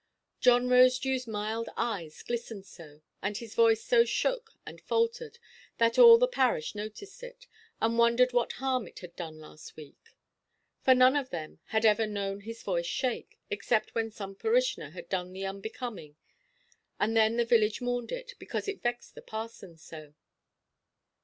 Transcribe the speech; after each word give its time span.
John 0.39 0.65
Rosedewʼs 0.67 1.27
mild 1.27 1.69
eyes 1.77 2.23
glistened 2.23 2.65
so, 2.65 3.03
and 3.21 3.37
his 3.37 3.53
voice 3.53 3.83
so 3.83 4.03
shook 4.03 4.55
and 4.65 4.81
faltered, 4.81 5.37
that 5.77 5.99
all 5.99 6.17
the 6.17 6.27
parish 6.27 6.73
noticed 6.73 7.21
it, 7.21 7.45
and 7.79 7.99
wondered 7.99 8.33
what 8.33 8.53
harm 8.53 8.87
it 8.87 8.97
had 8.97 9.15
done 9.15 9.37
last 9.39 9.75
week. 9.75 10.09
For 10.81 10.95
none 10.95 11.15
of 11.15 11.29
them 11.29 11.59
had 11.65 11.85
ever 11.85 12.07
known 12.07 12.41
his 12.41 12.63
voice 12.63 12.87
shake, 12.87 13.37
except 13.51 13.93
when 13.93 14.09
some 14.09 14.33
parishioner 14.33 14.89
had 14.89 15.07
done 15.07 15.33
the 15.33 15.45
unbecoming; 15.45 16.15
and 16.99 17.15
then 17.15 17.37
the 17.37 17.45
village 17.45 17.79
mourned 17.79 18.11
it, 18.11 18.33
because 18.39 18.67
it 18.67 18.81
vexed 18.81 19.13
the 19.13 19.21
parson 19.21 19.77
so. 19.77 20.15